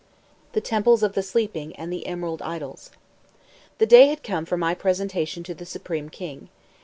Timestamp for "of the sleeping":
1.03-1.75